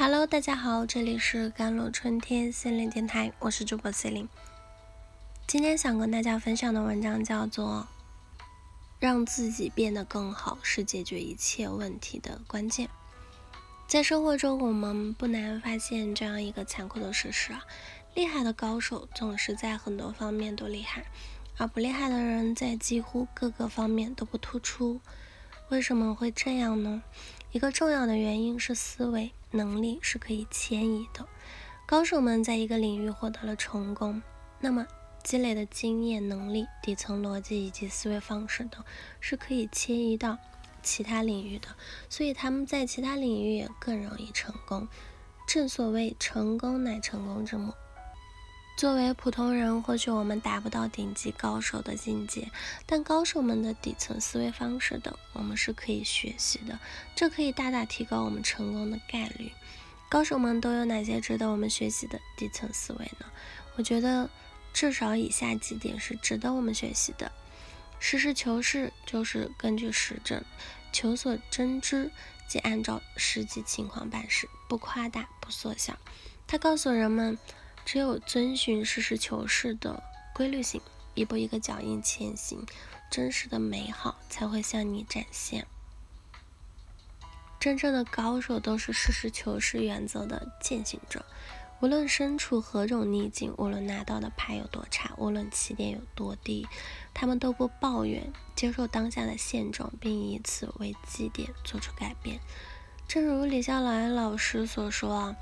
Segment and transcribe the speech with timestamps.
[0.00, 4.28] Hello，大家好，这里是甘露春天心灵电台，我是主播 C 灵。
[5.44, 7.88] 今天想跟大家分享的文章叫做
[9.00, 12.86] 《让自己变得更好是解决一切问题的关键》。
[13.88, 17.64] 在生活中，我们不难发现这样一个残酷的事实啊：
[18.14, 21.06] 厉害的高手总是在很多方面都厉害，
[21.56, 25.00] 而不厉害的人在几乎各个方面都不突出。
[25.70, 27.02] 为什么会这样呢？
[27.50, 31.26] 一个重要的原因是思维能力是可以迁移的。
[31.86, 34.22] 高手们在一个领域获得了成功，
[34.60, 34.86] 那么
[35.24, 38.84] 积累的经验、能力、底层逻辑以及思维方式等
[39.20, 40.38] 是可以迁移到
[40.82, 41.68] 其他领域的，
[42.08, 44.86] 所以他们在其他领域也更容易成功。
[45.46, 47.72] 正所谓成功乃成功之母。
[48.78, 52.48] 作为普通人，或许我们达不到顶级高手的境界，
[52.86, 56.78] 但高手们的底层思维方式等，我们是可以学习的。
[57.16, 59.50] 这可以大大提高我们成功的概率。
[60.08, 63.26] 高手们都有哪些值得我们学习的底层思维呢？
[63.74, 64.30] 我觉得
[64.72, 67.32] 至少以下几点是值得我们学习的：
[67.98, 70.40] 实事求是，就是根据实证，
[70.92, 72.12] 求所真知，
[72.46, 75.98] 即按照实际情况办事，不夸大，不缩小。
[76.46, 77.36] 他告诉人们。
[77.90, 80.02] 只有遵循实事求是的
[80.34, 80.78] 规律性，
[81.14, 82.66] 一步一个脚印前行，
[83.10, 85.66] 真实的美好才会向你展现。
[87.58, 91.24] 真正的高手都是实事求是原则的践行者，
[91.80, 96.68] 无论身处何种逆境，无论拿到的牌有多差，无论起点有多低，
[97.14, 102.38] 他们都不抱怨，接受当下的现状，并以此为基点做出改变。
[103.08, 105.36] 正如李笑来老师所说啊。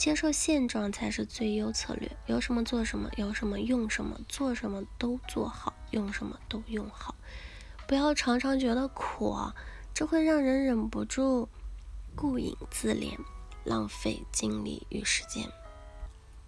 [0.00, 2.10] 接受现状才是最优策略。
[2.24, 7.14] 有什么做什么，有什么用什么，做什么都做好，用什么都用好。
[7.86, 9.36] 不要常常觉得苦，
[9.92, 11.50] 这会让人忍不住
[12.14, 13.14] 顾影自怜，
[13.62, 15.46] 浪费精力与时间。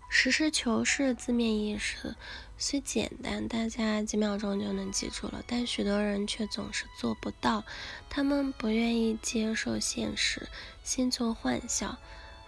[0.09, 2.17] 实事求是字面意思
[2.57, 7.65] 虽简单，大家几秒钟就能记住了，但许多人却总是做不到。
[8.09, 10.49] 他们不愿意接受现实，
[10.83, 11.99] 心存幻想。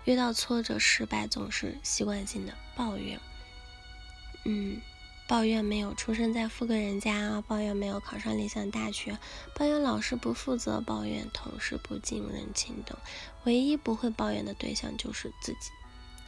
[0.04, 3.19] 遇到挫折、失败，总是习惯性的抱怨。
[4.44, 4.81] 嗯，
[5.26, 9.19] 抱怨没有出生在富贵人家，抱怨没有考上理想大学，
[9.54, 12.97] 抱怨老师不负责，抱怨同事不近人情等。
[13.44, 15.70] 唯一不会抱怨的对象就是自己。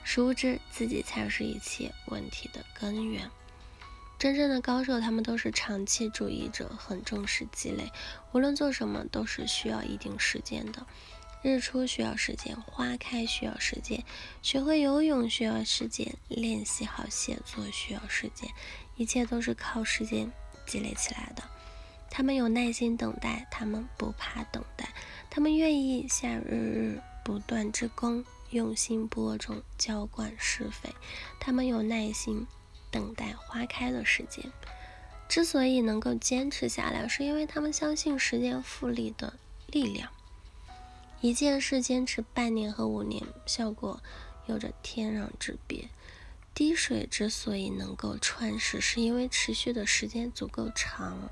[0.03, 3.31] 殊不知，自己才是一切问题的根源。
[4.19, 7.93] 真正的高手，他们都是长期主义者，很重视积累。
[8.33, 10.87] 无论做什么，都是需要一定时间的。
[11.47, 14.03] 日出需要时间，花开需要时间，
[14.43, 18.51] 学会游泳需要时间，练习好写作需要时间，
[18.97, 20.33] 一切都是靠时间
[20.67, 21.45] 积累起来的。
[22.11, 24.89] 他们有耐心等待，他们不怕等待，
[25.31, 30.91] 他们愿意下日日不断之功，用心播种，浇灌施肥。
[31.39, 32.45] 他们有耐心
[32.91, 34.51] 等待花开的时间。
[35.29, 40.11] 之所以能够坚持下来，是因为他们相信时间复利的力量。
[41.21, 44.01] 一件事坚持半年和五年，效果
[44.47, 45.89] 有着天壤之别。
[46.55, 51.29] 滴水之所以能够穿石，是因为持续的时间足够长。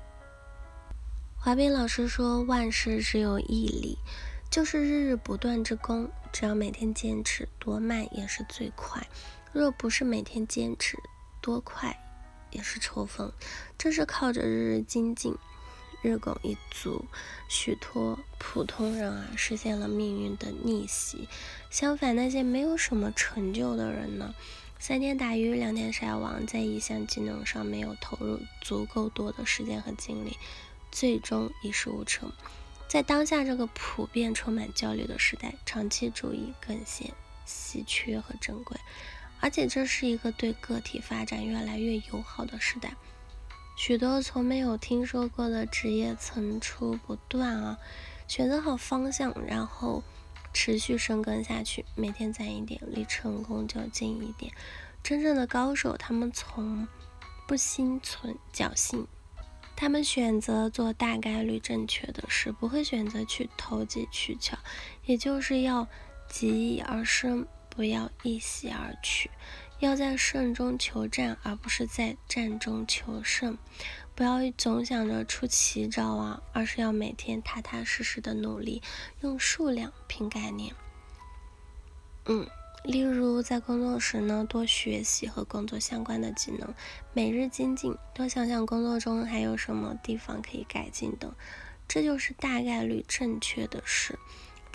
[1.35, 3.97] 华斌老师说：“万事只有毅力，
[4.51, 6.09] 就是日日不断之功。
[6.33, 9.01] 只要每天坚持，多慢也是最快；
[9.53, 10.97] 若不是每天坚持，
[11.41, 11.95] 多快
[12.51, 13.31] 也是抽风。
[13.77, 15.35] 正是靠着日日精进。”
[16.05, 17.03] 日拱一卒，
[17.49, 21.27] 许多普通人啊实现了命运的逆袭。
[21.71, 24.35] 相反，那些没有什么成就的人呢，
[24.77, 30.37] 三天打鱼两天晒网，在一项技能上没有投入足够多的时间和精力，
[30.91, 32.31] 最终一事无成。
[32.87, 37.11] 在当下这个普遍充满焦虑的时代，长期主义更显
[37.43, 38.77] 稀缺和珍贵，
[39.39, 42.95] 而且这是一个对个体发展越来越友好的时代。
[43.87, 47.77] 许多从没有听说过的职业层出不穷啊！
[48.27, 50.01] 选择好方向，然后
[50.51, 54.51] 持续深耕下去，每天攒一点，离成功就近一点。
[55.03, 56.87] 真正的高手，他们从
[57.47, 59.07] 不心存侥幸，
[59.75, 64.57] 他们选择做大概率正确的事，不会选择去投机取巧，
[65.05, 65.87] 也就是要
[66.27, 69.29] 极易而生，不要一袭而去。
[69.79, 73.57] 要在胜中求战，而不是在战中求胜。
[74.15, 78.81] 不要总想着出奇招啊，而是要每天踏踏实实的努力，
[79.21, 80.73] 用数量拼概念。
[82.25, 82.47] 嗯，
[82.83, 86.73] 例如在工作时呢，多学习和工作相关的技能，
[87.13, 91.35] 每日精进，多想想工作中还有什么地方可以改进等。
[91.87, 94.17] 这就是大概率正确的事。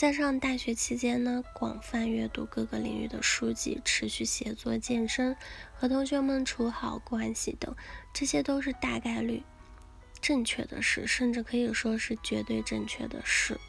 [0.01, 5.37] 在上大学期间呢，广泛阅读各个领域的书籍，持续写作、健身，
[5.75, 7.77] 和同学们处好关系等，
[8.11, 9.43] 这些都是大概率
[10.19, 13.61] 正确的事，甚至可以说是绝对正确的事。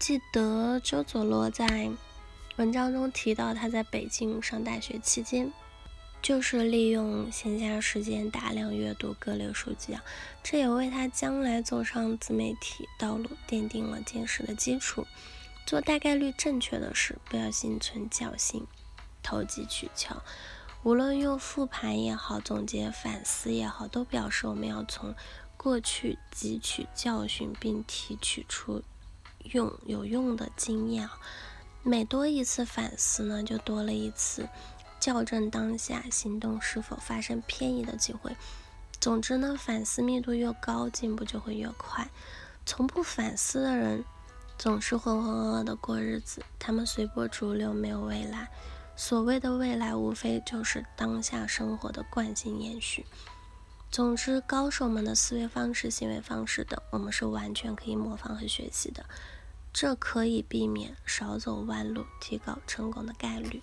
[0.00, 1.88] 记得周佐洛在
[2.56, 5.52] 文章中提到，他在北京上大学期间。
[6.22, 10.04] 就是利用闲暇时间大量阅读各类书籍啊，
[10.42, 15.06] 这也为他将来走上自媒体道路奠定了坚实的基础。
[15.66, 18.66] 做大概率正确的事，不要心存侥幸、
[19.22, 20.22] 投机取巧。
[20.82, 25.14] 无论用复盘也好，总结反思也好，都表示我们要从
[25.56, 28.82] 过去汲取教训，并提取出
[29.52, 31.08] 用有用的经验。
[31.82, 34.48] 每多一次反思呢，就多了一次。
[35.00, 38.36] 校正当下行动是否发生偏移的机会。
[39.00, 42.10] 总之呢，反思密度越高，进步就会越快。
[42.66, 44.04] 从不反思的人，
[44.58, 48.50] 总是浑浑噩噩的过日子，他们随波逐流，没有未来。
[48.94, 53.06] 所谓的未来，无非就是当下生活的惯性延续。
[53.90, 59.06] 总之，高手们的思维方式、行为方式等，我们是完全可以模仿和学习的。
[59.72, 63.62] 这可以避免少走弯路，提高成功的概率。